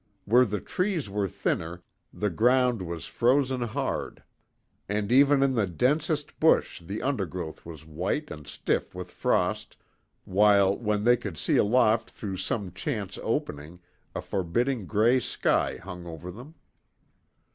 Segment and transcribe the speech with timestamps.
[0.25, 4.23] Where the trees were thinner, the ground was frozen hard,
[4.89, 9.77] and even in the densest bush the undergrowth was white and stiff with frost,
[10.25, 13.79] while, when they could see aloft through some chance opening,
[14.15, 16.55] a forbidding grey sky hung over them.